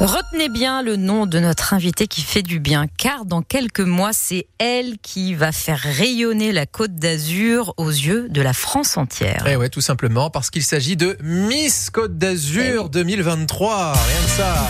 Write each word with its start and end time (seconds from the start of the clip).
Retenez 0.00 0.48
bien 0.48 0.82
le 0.82 0.96
nom 0.96 1.24
de 1.26 1.38
notre 1.38 1.72
invitée 1.72 2.08
qui 2.08 2.22
fait 2.22 2.42
du 2.42 2.58
bien, 2.58 2.86
car 2.98 3.24
dans 3.24 3.42
quelques 3.42 3.80
mois, 3.80 4.12
c'est 4.12 4.48
elle 4.58 4.98
qui 4.98 5.34
va 5.34 5.52
faire 5.52 5.78
rayonner 5.78 6.52
la 6.52 6.66
Côte 6.66 6.96
d'Azur 6.96 7.74
aux 7.76 7.90
yeux 7.90 8.28
de 8.28 8.42
la 8.42 8.52
France 8.52 8.96
entière. 8.96 9.46
Et 9.46 9.52
eh 9.52 9.56
ouais, 9.56 9.68
tout 9.68 9.80
simplement 9.80 10.30
parce 10.30 10.50
qu'il 10.50 10.64
s'agit 10.64 10.96
de 10.96 11.16
Miss 11.22 11.90
Côte 11.90 12.18
d'Azur 12.18 12.90
2023. 12.90 13.92
Rien 13.92 14.24
que 14.24 14.30
ça. 14.30 14.68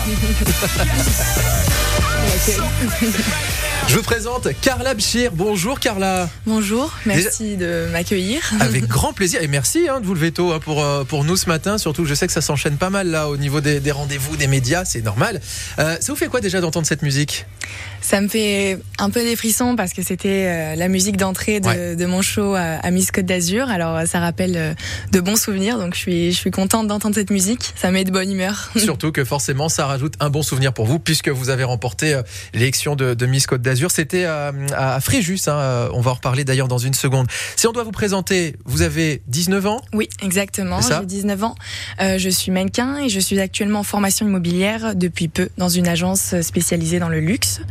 Je 3.87 3.97
vous 3.97 4.03
présente 4.03 4.47
Carla 4.61 4.95
Bchir. 4.95 5.31
Bonjour 5.31 5.79
Carla. 5.79 6.27
Bonjour, 6.47 6.91
merci 7.05 7.55
de 7.55 7.87
m'accueillir. 7.91 8.41
Avec 8.59 8.87
grand 8.87 9.13
plaisir 9.13 9.43
et 9.43 9.47
merci 9.47 9.87
hein, 9.87 9.99
de 9.99 10.07
vous 10.07 10.15
lever 10.15 10.31
tôt 10.31 10.51
hein, 10.51 10.59
pour, 10.59 10.83
euh, 10.83 11.03
pour 11.03 11.23
nous 11.23 11.37
ce 11.37 11.47
matin. 11.47 11.77
Surtout, 11.77 12.03
je 12.03 12.15
sais 12.15 12.25
que 12.25 12.33
ça 12.33 12.41
s'enchaîne 12.41 12.77
pas 12.77 12.89
mal 12.89 13.07
là 13.09 13.29
au 13.29 13.37
niveau 13.37 13.61
des, 13.61 13.79
rendez-vous, 13.91 14.37
des 14.37 14.47
médias, 14.47 14.85
c'est 14.85 15.03
normal. 15.03 15.39
Euh, 15.77 15.97
ça 15.99 16.11
vous 16.11 16.17
fait 16.17 16.27
quoi 16.27 16.41
déjà 16.41 16.61
d'entendre 16.61 16.87
cette 16.87 17.03
musique? 17.03 17.45
Ça 18.01 18.21
me 18.21 18.27
fait 18.27 18.79
un 18.97 19.09
peu 19.11 19.21
des 19.23 19.35
frissons 19.35 19.75
parce 19.75 19.93
que 19.93 20.01
c'était 20.01 20.47
euh, 20.47 20.75
la 20.75 20.87
musique 20.87 21.17
d'entrée 21.17 21.59
de, 21.59 22.05
mon 22.05 22.21
show 22.23 22.55
à, 22.55 22.89
Miss 22.91 23.11
Côte 23.11 23.25
d'Azur. 23.25 23.69
Alors 23.69 24.07
ça 24.07 24.19
rappelle 24.19 24.75
de 25.11 25.19
bons 25.19 25.39
souvenirs, 25.39 25.77
donc 25.77 25.93
je 25.93 25.99
suis, 25.99 26.31
je 26.31 26.37
suis 26.37 26.51
contente 26.51 26.87
d'entendre 26.87 27.15
cette 27.15 27.31
musique. 27.31 27.73
Ça 27.75 27.91
met 27.91 28.03
de 28.03 28.11
bonne 28.11 28.31
humeur. 28.31 28.71
Surtout 28.77 29.11
que 29.11 29.23
forcément 29.23 29.69
ça 29.69 29.85
rajoute 29.85 30.15
un 30.19 30.29
bon 30.29 30.41
souvenir 30.41 30.73
pour 30.73 30.85
vous 30.85 30.99
puisque 30.99 31.29
vous 31.29 31.49
avez 31.49 31.63
remporté 31.63 32.19
l'élection 32.53 32.95
de, 32.95 33.13
de 33.13 33.25
Miss 33.25 33.47
Côte 33.47 33.61
d'Azur 33.61 33.74
c'était 33.91 34.25
euh, 34.25 34.51
à, 34.75 34.99
Fréjus. 34.99 35.39
Hein, 35.47 35.57
euh, 35.57 35.89
on 35.93 36.01
va 36.01 36.11
en 36.11 36.15
reparler 36.15 36.43
d'ailleurs 36.43 36.67
dans 36.67 36.77
une 36.77 36.93
seconde. 36.93 37.27
Si 37.55 37.67
on 37.67 37.71
doit 37.71 37.83
vous 37.83 37.91
présenter, 37.91 38.55
vous 38.65 38.81
avez 38.81 39.21
19 39.27 39.65
ans 39.67 39.81
Oui, 39.93 40.09
exactement. 40.21 40.79
J'ai 40.81 41.05
19 41.05 41.43
ans. 41.43 41.55
Euh, 42.01 42.17
je 42.17 42.29
suis 42.29 42.51
mannequin 42.51 42.97
et 42.97 43.09
je 43.09 43.19
suis 43.19 43.39
actuellement 43.39 43.79
en 43.79 43.83
formation 43.83 44.25
immobilière 44.27 44.95
depuis 44.95 45.27
peu 45.27 45.49
dans 45.57 45.69
une 45.69 45.87
agence 45.87 46.39
spécialisée 46.41 46.99
dans 46.99 47.09
le 47.09 47.19
luxe. 47.19 47.61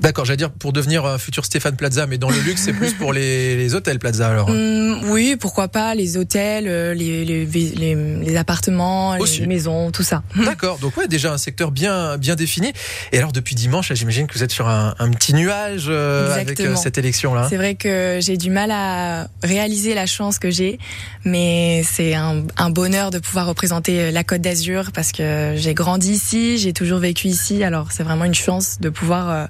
D'accord, 0.00 0.24
j'allais 0.24 0.36
dire 0.36 0.50
pour 0.50 0.72
devenir 0.72 1.04
un 1.06 1.18
futur 1.18 1.44
Stéphane 1.44 1.76
Plaza, 1.76 2.06
mais 2.06 2.18
dans 2.18 2.30
le 2.30 2.38
luxe, 2.40 2.62
c'est 2.62 2.72
plus 2.72 2.92
pour 2.92 3.12
les, 3.12 3.56
les, 3.56 3.74
hôtels 3.74 3.98
Plaza 3.98 4.28
alors. 4.28 4.48
Mmh, 4.48 5.10
oui, 5.10 5.36
pourquoi 5.38 5.68
pas 5.68 5.94
les 5.94 6.16
hôtels, 6.16 6.66
euh, 6.68 6.94
les, 6.94 7.24
les, 7.24 7.46
les, 7.46 7.94
les 7.94 8.36
appartements, 8.36 9.16
les 9.16 9.46
maisons, 9.46 9.90
tout 9.90 10.04
ça. 10.04 10.22
D'accord, 10.44 10.78
donc 10.78 10.96
ouais, 10.96 11.08
déjà 11.08 11.32
un 11.32 11.38
secteur 11.38 11.72
bien 11.72 12.16
bien 12.16 12.36
défini. 12.36 12.72
Et 13.12 13.18
alors 13.18 13.32
depuis 13.32 13.56
dimanche, 13.56 13.92
j'imagine 13.92 14.26
que 14.28 14.34
vous 14.34 14.44
êtes 14.44 14.52
sur 14.52 14.68
un, 14.68 14.94
un 14.98 15.10
petit 15.10 15.34
nuage 15.34 15.86
euh, 15.88 16.32
avec 16.32 16.60
euh, 16.60 16.76
cette 16.76 16.98
élection 16.98 17.34
là. 17.34 17.46
C'est 17.50 17.56
vrai 17.56 17.74
que 17.74 18.20
j'ai 18.22 18.36
du 18.36 18.50
mal 18.50 18.70
à 18.70 19.26
réaliser 19.42 19.94
la 19.94 20.06
chance 20.06 20.38
que 20.38 20.50
j'ai, 20.50 20.78
mais 21.24 21.82
c'est 21.82 22.14
un, 22.14 22.44
un 22.56 22.70
bonheur 22.70 23.10
de 23.10 23.18
pouvoir 23.18 23.46
représenter 23.46 24.12
la 24.12 24.22
Côte 24.22 24.42
d'Azur 24.42 24.92
parce 24.92 25.10
que 25.10 25.54
j'ai 25.56 25.74
grandi 25.74 26.12
ici, 26.12 26.58
j'ai 26.58 26.72
toujours 26.72 27.00
vécu 27.00 27.26
ici, 27.26 27.64
alors 27.64 27.90
c'est 27.90 28.04
vraiment 28.04 28.24
une 28.24 28.34
chance 28.34 28.78
de 28.80 28.90
pouvoir 28.90 29.48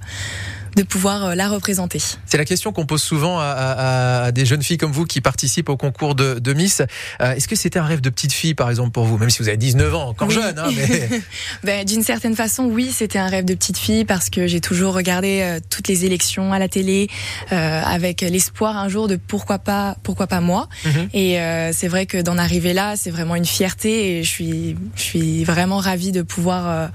de 0.79 0.85
pouvoir 0.85 1.25
euh, 1.25 1.35
la 1.35 1.49
représenter. 1.49 2.01
C'est 2.27 2.39
la 2.39 2.45
question 2.45 2.73
qu'on 2.73 2.87
pose 2.87 3.03
souvent 3.03 3.39
à, 3.41 4.31
des 4.33 4.47
jeunes 4.47 4.63
filles 4.63 4.79
comme 4.79 4.93
vous 4.93 5.05
qui 5.05 5.21
participent 5.21 5.69
au 5.69 5.77
concours 5.77 6.15
de, 6.15 6.53
Miss. 6.53 6.83
Euh, 7.21 7.33
est-ce 7.33 7.49
que 7.49 7.57
c'était 7.57 7.79
un 7.79 7.85
rêve 7.85 8.01
de 8.01 8.11
petite 8.11 8.33
fille, 8.33 8.55
par 8.55 8.71
exemple, 8.71 8.91
pour 8.91 9.05
vous, 9.05 9.19
même 9.19 9.31
si 9.31 9.41
vous 9.43 9.49
avez 9.49 9.57
19 9.57 9.95
ans, 9.95 10.09
encore 10.09 10.31
jeune 10.31 10.59
hein, 10.59 10.69
ben, 11.65 11.85
D'une 11.85 12.03
certaine 12.03 12.35
façon, 12.35 12.65
oui, 12.65 12.91
c'était 12.93 13.19
un 13.19 13.29
rêve 13.29 13.45
de 13.45 13.55
petite 13.55 13.79
fille 13.79 14.05
parce 14.05 14.31
que 14.31 14.47
j'ai 14.47 14.61
toujours 14.61 14.95
regardé 14.95 15.41
euh, 15.43 15.61
toutes 15.69 15.89
les 15.89 16.05
élections 16.05 16.53
à 16.53 16.59
la 16.59 16.69
télé 16.69 17.09
avec 17.51 18.21
l'espoir 18.21 18.77
un 18.77 18.89
jour 18.89 19.09
de 19.09 19.17
pourquoi 19.17 19.59
pas, 19.59 19.97
pourquoi 20.03 20.27
pas 20.27 20.41
moi. 20.41 20.69
Mhm. 20.85 21.09
Et 21.13 21.39
c'est 21.73 21.89
vrai 21.89 22.07
que 22.07 22.19
d'en 22.19 22.39
arriver 22.39 22.73
là, 22.73 22.95
c'est 22.97 23.11
vraiment 23.11 23.35
une 23.35 23.45
fierté 23.45 24.19
et 24.19 24.23
je 24.23 24.29
suis, 24.29 24.77
je 24.95 25.03
suis 25.03 25.45
vraiment 25.45 25.79
ravie 25.79 26.13
de 26.13 26.23
pouvoir 26.23 26.91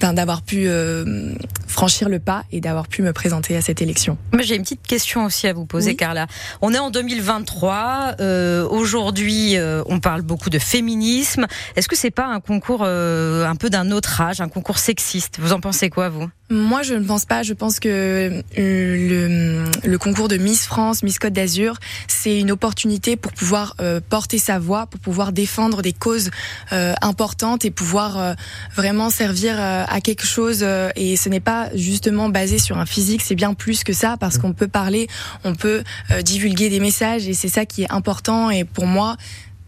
d'avoir 0.00 0.42
pu 0.42 0.64
euh, 0.66 1.34
franchir 1.70 2.08
le 2.08 2.18
pas 2.18 2.44
et 2.52 2.60
d'avoir 2.60 2.88
pu 2.88 3.02
me 3.02 3.12
présenter 3.12 3.56
à 3.56 3.60
cette 3.60 3.80
élection. 3.80 4.18
J'ai 4.40 4.56
une 4.56 4.62
petite 4.62 4.86
question 4.86 5.24
aussi 5.24 5.46
à 5.46 5.52
vous 5.52 5.66
poser, 5.66 5.94
Carla. 5.94 6.26
On 6.60 6.74
est 6.74 6.78
en 6.78 6.90
2023. 6.90 8.16
Euh, 8.20 8.66
Aujourd'hui, 8.68 9.56
euh, 9.56 9.82
on 9.86 10.00
parle 10.00 10.22
beaucoup 10.22 10.50
de 10.50 10.58
féminisme. 10.58 11.46
Est-ce 11.76 11.88
que 11.88 11.96
c'est 11.96 12.10
pas 12.10 12.26
un 12.26 12.40
concours 12.40 12.82
euh, 12.84 13.46
un 13.46 13.56
peu 13.56 13.70
d'un 13.70 13.90
autre 13.90 14.20
âge, 14.20 14.40
un 14.40 14.48
concours 14.48 14.78
sexiste? 14.78 15.38
Vous 15.40 15.52
en 15.52 15.60
pensez 15.60 15.90
quoi, 15.90 16.08
vous? 16.08 16.28
Moi, 16.50 16.82
je 16.82 16.94
ne 16.94 17.04
pense 17.04 17.26
pas. 17.26 17.42
Je 17.44 17.54
pense 17.54 17.78
que 17.78 18.42
le, 18.56 19.64
le 19.84 19.98
concours 19.98 20.26
de 20.26 20.36
Miss 20.36 20.66
France, 20.66 21.04
Miss 21.04 21.20
Côte 21.20 21.32
d'Azur, 21.32 21.76
c'est 22.08 22.38
une 22.40 22.50
opportunité 22.50 23.16
pour 23.16 23.32
pouvoir 23.32 23.76
porter 24.08 24.38
sa 24.38 24.58
voix, 24.58 24.86
pour 24.86 24.98
pouvoir 24.98 25.30
défendre 25.30 25.80
des 25.80 25.92
causes 25.92 26.30
importantes 26.72 27.64
et 27.64 27.70
pouvoir 27.70 28.34
vraiment 28.74 29.10
servir 29.10 29.60
à 29.60 30.00
quelque 30.00 30.26
chose 30.26 30.64
euh, 30.70 30.90
et 30.96 31.16
ce 31.16 31.28
n'est 31.28 31.40
pas 31.40 31.59
justement 31.74 32.28
basé 32.28 32.58
sur 32.58 32.78
un 32.78 32.86
physique, 32.86 33.22
c'est 33.22 33.34
bien 33.34 33.54
plus 33.54 33.84
que 33.84 33.92
ça 33.92 34.16
parce 34.18 34.38
mm. 34.38 34.40
qu'on 34.40 34.52
peut 34.52 34.68
parler, 34.68 35.08
on 35.44 35.54
peut 35.54 35.82
euh, 36.10 36.22
divulguer 36.22 36.68
des 36.68 36.80
messages 36.80 37.28
et 37.28 37.34
c'est 37.34 37.48
ça 37.48 37.66
qui 37.66 37.82
est 37.82 37.92
important 37.92 38.50
et 38.50 38.64
pour 38.64 38.86
moi 38.86 39.16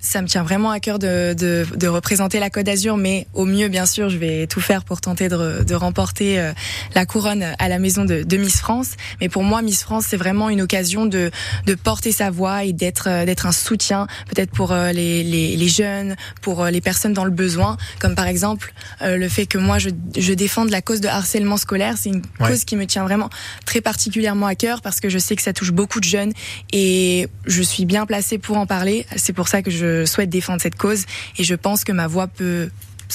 ça 0.02 0.20
me 0.20 0.26
tient 0.26 0.42
vraiment 0.42 0.70
à 0.70 0.80
cœur 0.80 0.98
de, 0.98 1.32
de, 1.32 1.64
de 1.76 1.86
représenter 1.86 2.40
la 2.40 2.50
Côte 2.50 2.66
d'Azur, 2.66 2.96
mais 2.96 3.28
au 3.34 3.44
mieux, 3.44 3.68
bien 3.68 3.86
sûr, 3.86 4.10
je 4.10 4.18
vais 4.18 4.48
tout 4.48 4.60
faire 4.60 4.84
pour 4.84 5.00
tenter 5.00 5.28
de, 5.28 5.62
de 5.62 5.74
remporter 5.76 6.40
euh, 6.40 6.52
la 6.96 7.06
couronne 7.06 7.46
à 7.58 7.68
la 7.68 7.78
maison 7.78 8.04
de, 8.04 8.24
de, 8.24 8.36
Miss 8.36 8.58
France. 8.58 8.90
Mais 9.20 9.28
pour 9.28 9.44
moi, 9.44 9.62
Miss 9.62 9.82
France, 9.84 10.06
c'est 10.08 10.16
vraiment 10.16 10.50
une 10.50 10.60
occasion 10.60 11.06
de, 11.06 11.30
de 11.66 11.74
porter 11.74 12.10
sa 12.10 12.30
voix 12.30 12.64
et 12.64 12.72
d'être 12.72 13.08
euh, 13.08 13.24
d'être 13.24 13.46
un 13.46 13.52
soutien, 13.52 14.08
peut-être 14.28 14.50
pour 14.50 14.72
euh, 14.72 14.90
les, 14.90 15.22
les, 15.22 15.56
les, 15.56 15.68
jeunes, 15.68 16.16
pour 16.40 16.66
les 16.66 16.80
personnes 16.80 17.12
dans 17.12 17.24
le 17.24 17.30
besoin, 17.30 17.76
comme 18.00 18.16
par 18.16 18.26
exemple 18.26 18.74
le 19.00 19.28
fait 19.28 19.46
que 19.46 19.58
moi, 19.58 19.78
je, 19.78 19.90
je 20.16 20.32
défende 20.32 20.70
la 20.70 20.82
cause 20.82 21.00
de 21.00 21.08
harcèlement 21.08 21.56
scolaire. 21.56 21.94
C'est 21.96 22.10
une 22.10 22.22
cause 22.38 22.64
qui 22.64 22.76
me 22.76 22.86
tient 22.86 23.04
vraiment 23.04 23.30
très 23.64 23.80
particulièrement 23.80 24.46
à 24.46 24.56
cœur 24.56 24.82
parce 24.82 24.98
que 25.00 25.08
je 25.08 25.18
sais 25.18 25.36
que 25.36 25.42
ça 25.42 25.52
touche 25.52 25.70
beaucoup 25.70 26.00
de 26.00 26.04
jeunes 26.04 26.32
et 26.72 27.28
je 27.46 27.62
suis 27.62 27.84
bien 27.84 28.04
placée 28.06 28.38
pour 28.38 28.56
en 28.56 28.66
parler. 28.66 29.06
C'est 29.16 29.32
pour 29.32 29.46
ça 29.46 29.62
que 29.62 29.70
je 29.70 29.91
souhaite 30.06 30.30
défendre 30.30 30.60
cette 30.60 30.76
cause 30.76 31.04
et 31.38 31.44
je 31.44 31.54
pense 31.54 31.84
que 31.84 31.92
ma 31.92 32.06
voix 32.06 32.26
peut 32.26 32.70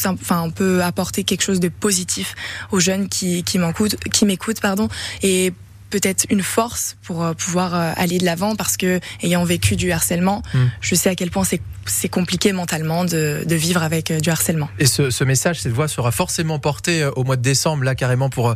enfin 0.06 0.42
on 0.44 0.52
peut 0.52 0.84
apporter 0.84 1.24
quelque 1.24 1.42
chose 1.42 1.60
de 1.60 1.70
positif 1.70 2.36
aux 2.72 2.80
jeunes 2.80 3.10
qui 3.10 3.44
qui 3.44 3.58
m'écoutent 3.58 3.96
qui 4.12 4.26
m'écoutent 4.26 4.62
pardon 4.62 4.90
et 5.24 5.54
peut-être 5.90 6.26
une 6.30 6.44
force 6.44 6.98
pour 7.04 7.24
euh, 7.24 7.34
pouvoir 7.34 7.76
euh, 7.76 7.92
aller 7.96 8.18
de 8.18 8.26
l'avant 8.26 8.56
parce 8.56 8.78
que 8.78 9.00
ayant 9.22 9.44
vécu 9.44 9.76
du 9.76 9.92
harcèlement, 9.92 10.42
hmm. 10.54 10.66
je 10.82 10.96
sais 10.96 11.10
à 11.10 11.16
quel 11.16 11.32
point 11.32 11.44
c'est 11.44 11.62
c'est 11.86 12.10
compliqué 12.10 12.52
mentalement 12.52 13.06
de, 13.06 13.44
de, 13.46 13.56
vivre 13.56 13.82
avec 13.82 14.12
euh, 14.12 14.20
du 14.20 14.30
harcèlement. 14.30 14.70
Et 14.78 14.86
ce, 14.86 15.10
ce, 15.10 15.24
message, 15.24 15.62
cette 15.62 15.72
voix 15.72 15.88
sera 15.88 16.12
forcément 16.12 16.60
portée 16.60 17.06
au 17.16 17.24
mois 17.24 17.38
de 17.38 17.42
décembre, 17.42 17.84
là 17.84 17.96
carrément 17.96 18.30
pour 18.30 18.54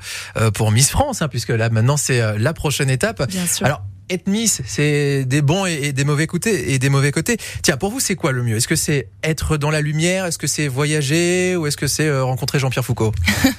pour 0.54 0.72
Miss 0.72 0.90
France, 0.90 1.22
hein, 1.22 1.28
puisque 1.28 1.50
là 1.50 1.70
maintenant 1.70 1.98
c'est 1.98 2.38
la 2.38 2.54
prochaine 2.54 2.90
étape. 2.90 3.26
Bien 3.30 3.46
sûr. 3.46 3.66
Alors 3.66 3.82
être 4.12 4.28
Miss, 4.28 4.62
c'est 4.66 5.26
des 5.26 5.42
bons 5.42 5.66
et 5.66 5.94
des 5.94 6.04
mauvais 6.04 6.28
côtés 6.28 6.74
et 6.74 6.80
des 6.80 6.90
mauvais 6.90 7.12
côtés. 7.12 7.38
Tiens, 7.64 7.78
pour 7.78 7.92
vous, 7.92 8.00
c'est 8.00 8.16
quoi 8.16 8.32
le 8.32 8.44
mieux? 8.44 8.58
Est-ce 8.58 8.68
que 8.68 8.76
c'est 8.76 9.08
être 9.24 9.58
dans 9.58 9.72
la 9.72 9.82
lumière? 9.82 10.26
Est-ce 10.26 10.38
que 10.38 10.48
c'est 10.48 10.68
voyager? 10.68 11.56
Ou 11.56 11.68
est-ce 11.68 11.78
que 11.78 11.88
c'est 11.88 12.08
euh, 12.08 12.24
rencontrer 12.24 12.60
Jean-Pierre 12.60 12.86
Foucault? 12.86 13.14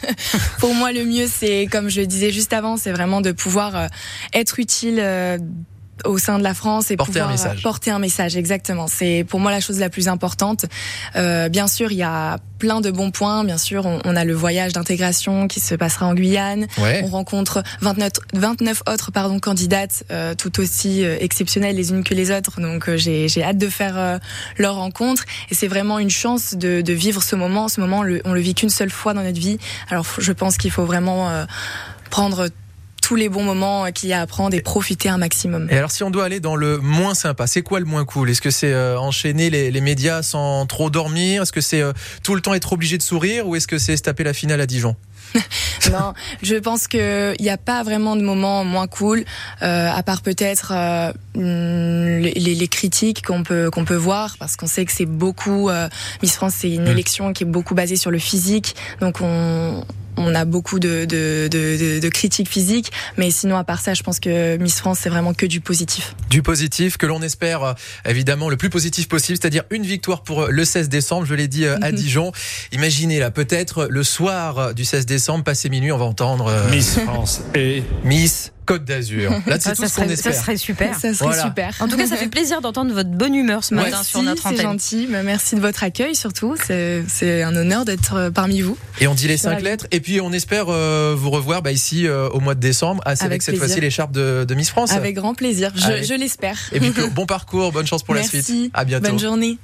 Pour 0.58 0.74
moi, 0.74 0.92
le 0.92 1.04
mieux, 1.04 1.26
c'est 1.26 1.66
comme 1.70 1.88
je 1.88 2.02
disais 2.02 2.30
juste 2.30 2.52
avant, 2.52 2.76
c'est 2.76 2.92
vraiment 2.92 3.20
de 3.20 3.32
pouvoir 3.32 3.76
euh, 3.76 3.86
être 4.34 4.60
utile 4.60 4.98
euh, 5.00 5.38
au 6.04 6.18
sein 6.18 6.38
de 6.38 6.42
la 6.42 6.54
France 6.54 6.90
et 6.90 6.96
porter 6.96 7.12
pouvoir 7.12 7.28
un 7.28 7.32
message. 7.32 7.62
porter 7.62 7.90
un 7.90 7.98
message 7.98 8.36
exactement. 8.36 8.86
C'est 8.88 9.24
pour 9.28 9.40
moi 9.40 9.50
la 9.50 9.60
chose 9.60 9.78
la 9.78 9.90
plus 9.90 10.08
importante. 10.08 10.66
Euh, 11.16 11.48
bien 11.48 11.68
sûr, 11.68 11.92
il 11.92 11.98
y 11.98 12.02
a 12.02 12.38
plein 12.58 12.80
de 12.80 12.90
bons 12.90 13.10
points. 13.10 13.44
Bien 13.44 13.58
sûr, 13.58 13.86
on, 13.86 13.98
on 14.04 14.14
a 14.14 14.24
le 14.24 14.34
voyage 14.34 14.72
d'intégration 14.72 15.48
qui 15.48 15.58
se 15.58 15.74
passera 15.74 16.06
en 16.06 16.14
Guyane. 16.14 16.66
On 16.78 17.06
rencontre 17.06 17.62
29, 17.80 18.12
29 18.34 18.82
autres 18.88 19.10
pardon 19.10 19.40
candidates 19.40 20.04
euh, 20.10 20.34
tout 20.34 20.60
aussi 20.60 21.04
euh, 21.04 21.16
exceptionnelles 21.20 21.76
les 21.76 21.90
unes 21.90 22.04
que 22.04 22.14
les 22.14 22.30
autres. 22.30 22.60
Donc 22.60 22.88
euh, 22.88 22.96
j'ai 22.96 23.42
hâte 23.42 23.58
de 23.58 23.68
faire 23.68 23.98
euh, 23.98 24.18
leur 24.58 24.76
rencontre 24.76 25.24
et 25.50 25.54
c'est 25.54 25.66
vraiment 25.66 25.98
une 25.98 26.10
chance 26.10 26.54
de, 26.54 26.80
de, 26.80 26.92
vivre 26.92 27.22
ce 27.22 27.34
moment. 27.34 27.68
Ce 27.68 27.80
moment, 27.80 27.98
on 27.98 28.02
le, 28.02 28.22
on 28.24 28.32
le 28.32 28.40
vit 28.40 28.54
qu'une 28.54 28.70
seule 28.70 28.90
fois 28.90 29.12
dans 29.12 29.22
notre 29.22 29.40
vie. 29.40 29.58
Alors 29.90 30.06
je 30.18 30.32
pense 30.32 30.56
qu'il 30.56 30.70
faut 30.70 30.84
vraiment 30.84 31.46
prendre 32.10 32.48
tous 33.12 33.16
les 33.16 33.28
bons 33.28 33.42
moments 33.42 33.92
qu'il 33.92 34.08
y 34.08 34.14
a 34.14 34.22
à 34.22 34.26
prendre 34.26 34.56
et 34.56 34.62
profiter 34.62 35.10
un 35.10 35.18
maximum. 35.18 35.68
Et 35.70 35.76
alors 35.76 35.90
si 35.90 36.02
on 36.02 36.10
doit 36.10 36.24
aller 36.24 36.40
dans 36.40 36.56
le 36.56 36.78
moins 36.78 37.12
sympa, 37.12 37.46
c'est 37.46 37.60
quoi 37.60 37.78
le 37.78 37.84
moins 37.84 38.06
cool? 38.06 38.30
Est-ce 38.30 38.40
que 38.40 38.50
c'est 38.50 38.72
euh, 38.72 38.98
enchaîner 38.98 39.50
les, 39.50 39.70
les, 39.70 39.80
médias 39.82 40.22
sans 40.22 40.64
trop 40.64 40.88
dormir? 40.88 41.42
Est-ce 41.42 41.52
que 41.52 41.60
c'est 41.60 41.82
euh, 41.82 41.92
tout 42.22 42.34
le 42.34 42.40
temps 42.40 42.54
être 42.54 42.72
obligé 42.72 42.96
de 42.96 43.02
sourire? 43.02 43.46
Ou 43.46 43.54
est-ce 43.54 43.68
que 43.68 43.76
c'est 43.76 43.98
se 43.98 44.02
taper 44.02 44.24
la 44.24 44.32
finale 44.32 44.62
à 44.62 44.66
Dijon? 44.66 44.96
Non, 45.90 46.14
je 46.42 46.56
pense 46.56 46.86
qu'il 46.86 47.34
n'y 47.40 47.50
a 47.50 47.56
pas 47.56 47.82
vraiment 47.82 48.16
de 48.16 48.22
moment 48.22 48.64
moins 48.64 48.86
cool, 48.86 49.24
euh, 49.62 49.90
à 49.90 50.02
part 50.02 50.22
peut-être 50.22 50.72
euh, 50.74 51.12
les, 51.34 52.32
les, 52.32 52.68
critiques 52.68 53.26
qu'on 53.26 53.42
peut 53.42 53.70
qu'on 53.70 53.84
peut 53.84 53.96
voir, 53.96 54.36
parce 54.38 54.56
qu'on 54.56 54.66
sait 54.66 54.84
que 54.84 54.92
c'est 54.92 55.06
beaucoup. 55.06 55.68
Euh, 55.68 55.88
Miss 56.22 56.36
France, 56.36 56.54
c'est 56.58 56.70
une 56.70 56.84
mm. 56.84 56.92
élection 56.92 57.32
qui 57.32 57.42
est 57.42 57.46
beaucoup 57.46 57.74
basée 57.74 57.96
sur 57.96 58.10
le 58.10 58.18
physique, 58.18 58.76
donc 59.00 59.20
on 59.20 59.84
on 60.16 60.34
a 60.34 60.44
beaucoup 60.44 60.78
de, 60.78 61.04
de, 61.04 61.48
de, 61.50 62.00
de, 62.00 62.08
critiques 62.08 62.48
physiques, 62.48 62.92
mais 63.16 63.30
sinon 63.30 63.56
à 63.56 63.64
part 63.64 63.80
ça, 63.80 63.94
je 63.94 64.02
pense 64.02 64.20
que 64.20 64.56
Miss 64.58 64.78
France 64.78 65.00
c'est 65.02 65.08
vraiment 65.08 65.34
que 65.34 65.46
du 65.46 65.60
positif. 65.60 66.14
Du 66.30 66.42
positif 66.42 66.96
que 66.96 67.06
l'on 67.06 67.22
espère 67.22 67.62
euh, 67.62 67.72
évidemment 68.06 68.48
le 68.48 68.56
plus 68.56 68.70
positif 68.70 69.08
possible, 69.08 69.38
c'est-à-dire 69.40 69.64
une 69.70 69.84
victoire 69.84 70.22
pour 70.22 70.42
euh, 70.42 70.48
le 70.50 70.64
16 70.64 70.88
décembre. 70.88 71.26
Je 71.26 71.34
l'ai 71.34 71.48
dit 71.48 71.64
euh, 71.64 71.76
à 71.82 71.92
Dijon. 71.92 72.32
Imaginez 72.72 73.18
là, 73.18 73.30
peut-être 73.30 73.86
le 73.88 74.02
soir 74.02 74.74
du 74.74 74.84
16 74.84 75.06
décembre, 75.06 75.44
passé 75.44 75.68
minuit, 75.68 75.92
on 75.92 75.98
va 75.98 76.04
entendre 76.04 76.52
Miss 76.70 76.98
France 76.98 77.42
et 77.54 77.82
Miss 78.04 78.52
Côte 78.66 78.84
d'Azur. 78.84 79.32
Là, 79.46 79.58
c'est 79.58 79.74
tout 79.74 79.86
ce 79.86 79.96
qu'on 79.96 80.08
espère. 80.08 80.34
Ça 80.34 80.40
serait 80.40 80.56
super. 80.56 80.98
Ça 80.98 81.14
serait 81.14 81.40
super. 81.40 81.74
En 81.80 81.88
tout 81.88 81.96
cas, 81.96 82.06
ça 82.06 82.16
fait 82.16 82.28
plaisir 82.28 82.60
d'entendre 82.60 82.92
votre 82.92 83.10
bonne 83.10 83.34
humeur 83.34 83.64
ce 83.64 83.74
matin 83.74 84.02
sur 84.02 84.22
notre 84.22 84.46
antenne. 84.46 84.56
C'est 84.56 84.62
gentil. 84.62 85.08
Merci 85.24 85.56
de 85.56 85.60
votre 85.60 85.82
accueil 85.84 86.14
surtout. 86.14 86.56
C'est 86.66 87.42
un 87.42 87.56
honneur 87.56 87.84
d'être 87.84 88.14
euh, 88.14 88.30
parmi 88.30 88.60
vous. 88.60 88.76
Et 89.00 89.06
on 89.06 89.14
dit 89.14 89.28
les 89.28 89.36
cinq 89.36 89.60
lettres. 89.60 89.86
Et 89.90 90.00
puis, 90.00 90.20
on 90.20 90.32
espère 90.32 90.66
euh, 90.68 91.14
vous 91.16 91.30
revoir 91.30 91.62
bah, 91.62 91.72
ici 91.72 92.06
euh, 92.06 92.28
au 92.28 92.40
mois 92.40 92.54
de 92.54 92.60
décembre, 92.60 93.02
avec, 93.04 93.42
cette 93.42 93.56
fois-ci 93.56 93.80
l'écharpe 93.80 94.12
de, 94.12 94.44
de, 94.46 94.54
Miss 94.54 94.70
France. 94.70 94.92
Avec 94.92 95.16
grand 95.16 95.34
plaisir. 95.34 95.72
Je, 95.74 96.04
je 96.04 96.14
l'espère. 96.14 96.58
Et 96.72 96.80
puis, 96.80 96.92
bon 97.14 97.26
parcours, 97.26 97.72
bonne 97.72 97.86
chance 97.86 98.02
pour 98.02 98.14
la 98.14 98.22
suite. 98.22 98.50
À 98.74 98.84
bientôt. 98.84 99.08
Bonne 99.08 99.18
journée. 99.18 99.58